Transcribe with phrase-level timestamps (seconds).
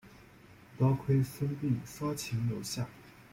[0.79, 2.87] 多亏孙膑说情留下。